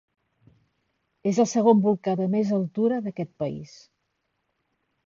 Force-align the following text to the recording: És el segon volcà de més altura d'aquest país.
És 1.31 1.41
el 1.43 1.49
segon 1.53 1.85
volcà 1.85 2.17
de 2.23 2.27
més 2.37 2.55
altura 2.59 3.01
d'aquest 3.05 3.35
país. 3.45 3.79